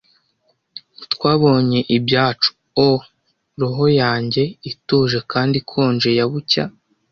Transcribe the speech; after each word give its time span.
Twabonye 1.13 1.79
ibyacu 1.97 2.49
O 2.87 2.89
roho 3.59 3.85
yanjye 4.01 4.43
ituje 4.71 5.19
kandi 5.31 5.55
ikonje 5.61 6.09
ya 6.17 6.25
bucya. 6.31 6.63